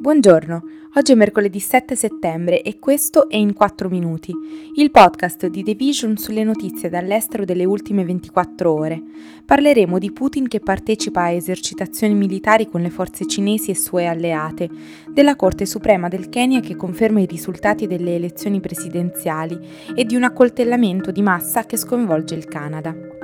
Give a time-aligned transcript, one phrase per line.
[0.00, 0.62] Buongiorno,
[0.94, 4.32] oggi è mercoledì 7 settembre e questo è In 4 Minuti,
[4.76, 9.02] il podcast di The Vision sulle notizie dall'estero delle ultime 24 ore.
[9.44, 14.70] Parleremo di Putin che partecipa a esercitazioni militari con le forze cinesi e sue alleate,
[15.06, 19.58] della Corte Suprema del Kenya che conferma i risultati delle elezioni presidenziali
[19.94, 23.19] e di un accoltellamento di massa che sconvolge il Canada.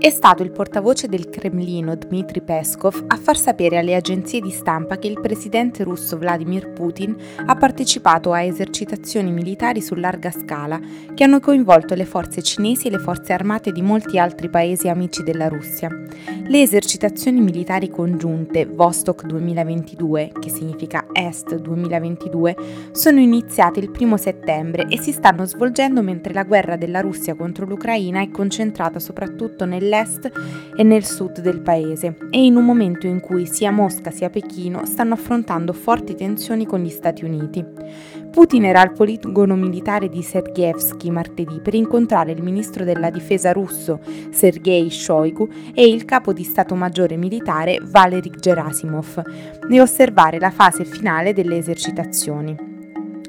[0.00, 4.96] È stato il portavoce del Cremlino Dmitry Peskov a far sapere alle agenzie di stampa
[4.96, 10.78] che il presidente russo Vladimir Putin ha partecipato a esercitazioni militari su larga scala
[11.12, 15.24] che hanno coinvolto le forze cinesi e le forze armate di molti altri paesi amici
[15.24, 15.90] della Russia.
[15.90, 22.56] Le esercitazioni militari congiunte Vostok 2022, che significa Est 2022,
[22.92, 27.66] sono iniziate il 1 settembre e si stanno svolgendo mentre la guerra della Russia contro
[27.66, 30.30] l'Ucraina è concentrata soprattutto nel nell'est
[30.76, 34.84] e nel sud del paese e in un momento in cui sia Mosca sia Pechino
[34.84, 37.64] stanno affrontando forti tensioni con gli Stati Uniti.
[38.30, 44.00] Putin era al poligono militare di Sergevsky martedì per incontrare il ministro della difesa russo
[44.30, 49.22] Sergei Shoigu e il capo di Stato Maggiore militare Valery Gerasimov
[49.68, 52.77] e osservare la fase finale delle esercitazioni.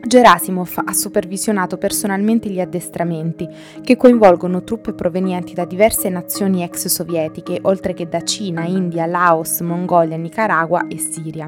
[0.09, 3.47] Gerasimov ha supervisionato personalmente gli addestramenti,
[3.83, 9.59] che coinvolgono truppe provenienti da diverse nazioni ex sovietiche, oltre che da Cina, India, Laos,
[9.59, 11.47] Mongolia, Nicaragua e Siria.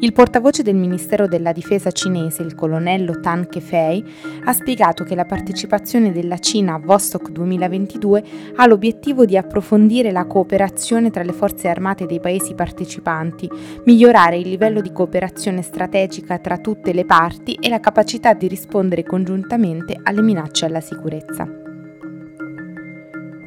[0.00, 4.04] Il portavoce del Ministero della Difesa cinese, il colonnello Tan Kefei,
[4.44, 8.24] ha spiegato che la partecipazione della Cina a Vostok 2022
[8.54, 13.50] ha l'obiettivo di approfondire la cooperazione tra le forze armate dei paesi partecipanti,
[13.86, 19.02] migliorare il livello di cooperazione strategica tra tutte le parti e la capacità di rispondere
[19.02, 21.67] congiuntamente alle minacce alla sicurezza.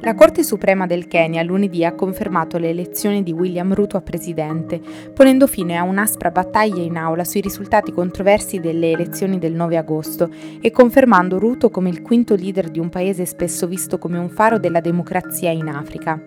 [0.03, 4.81] La Corte Suprema del Kenya lunedì ha confermato le elezioni di William Ruto a presidente,
[5.13, 10.27] ponendo fine a un'aspra battaglia in aula sui risultati controversi delle elezioni del 9 agosto
[10.59, 14.57] e confermando Ruto come il quinto leader di un paese spesso visto come un faro
[14.57, 16.19] della democrazia in Africa.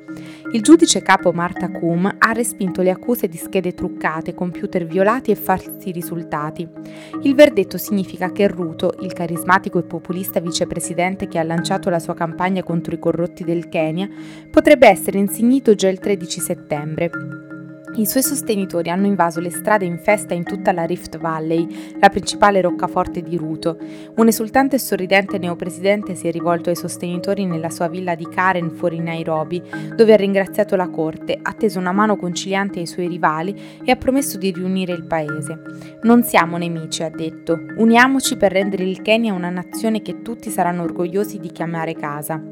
[0.52, 5.34] Il giudice capo Marta Kum ha respinto le accuse di schede truccate, computer violati e
[5.34, 6.68] falsi risultati.
[7.22, 12.14] Il verdetto significa che Ruto, il carismatico e populista vicepresidente che ha lanciato la sua
[12.14, 14.08] campagna contro i corrotti Kenya
[14.50, 17.10] potrebbe essere insignito già il 13 settembre.
[17.96, 22.08] I suoi sostenitori hanno invaso le strade in festa in tutta la Rift Valley, la
[22.08, 23.78] principale roccaforte di Ruto.
[24.16, 28.72] Un esultante e sorridente neopresidente si è rivolto ai sostenitori nella sua villa di Karen
[28.72, 29.62] fuori Nairobi,
[29.94, 33.54] dove ha ringraziato la corte, ha teso una mano conciliante ai suoi rivali
[33.84, 35.60] e ha promesso di riunire il paese.
[36.02, 37.60] Non siamo nemici, ha detto.
[37.76, 42.42] Uniamoci per rendere il Kenya una nazione che tutti saranno orgogliosi di chiamare casa.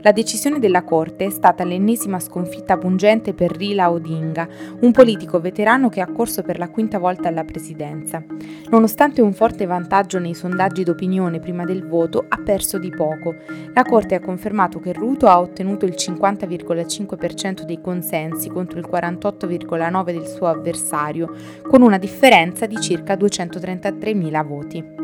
[0.00, 4.48] La decisione della corte è stata l'ennesima sconfitta pungente per Rila Odinga,
[4.80, 8.22] un un politico veterano che ha corso per la quinta volta alla presidenza.
[8.68, 13.34] Nonostante un forte vantaggio nei sondaggi d'opinione prima del voto, ha perso di poco.
[13.72, 20.04] La Corte ha confermato che Ruto ha ottenuto il 50,5% dei consensi contro il 48,9%
[20.04, 21.34] del suo avversario,
[21.66, 25.01] con una differenza di circa 233.000 voti.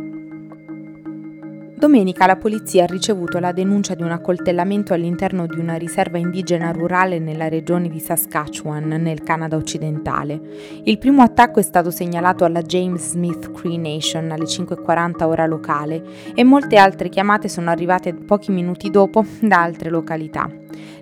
[1.78, 6.72] Domenica la polizia ha ricevuto la denuncia di un accoltellamento all'interno di una riserva indigena
[6.72, 10.40] rurale nella regione di Saskatchewan, nel Canada occidentale.
[10.82, 16.02] Il primo attacco è stato segnalato alla James Smith Cree Nation alle 5.40 ora locale
[16.34, 20.50] e molte altre chiamate sono arrivate pochi minuti dopo da altre località.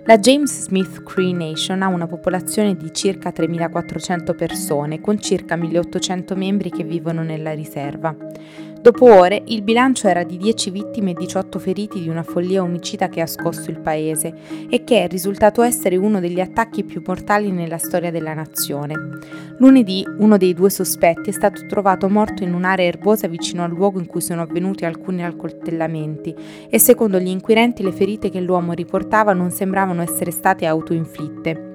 [0.03, 6.37] La James Smith Cree Nation ha una popolazione di circa 3.400 persone, con circa 1.800
[6.37, 8.15] membri che vivono nella riserva.
[8.81, 13.09] Dopo ore il bilancio era di 10 vittime e 18 feriti di una follia omicida
[13.09, 14.33] che ha scosso il paese
[14.69, 18.95] e che è risultato essere uno degli attacchi più mortali nella storia della nazione.
[19.57, 23.99] Lunedì uno dei due sospetti è stato trovato morto in un'area erbosa vicino al luogo
[23.99, 26.35] in cui sono avvenuti alcuni accoltellamenti
[26.69, 31.66] e secondo gli inquirenti le ferite che l'uomo riportava non sembravano essere state autoinflitte.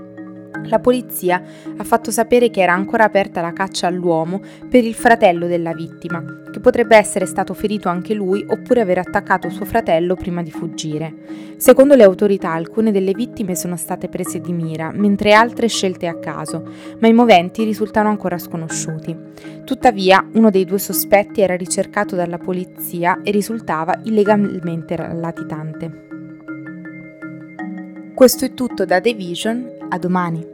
[0.64, 1.42] La polizia
[1.76, 6.22] ha fatto sapere che era ancora aperta la caccia all'uomo per il fratello della vittima,
[6.50, 11.14] che potrebbe essere stato ferito anche lui oppure aver attaccato suo fratello prima di fuggire.
[11.56, 16.18] Secondo le autorità alcune delle vittime sono state prese di mira, mentre altre scelte a
[16.18, 19.16] caso, ma i moventi risultano ancora sconosciuti.
[19.64, 26.06] Tuttavia, uno dei due sospetti era ricercato dalla polizia e risultava illegalmente latitante.
[28.14, 30.51] Questo è tutto da The Vision, a domani.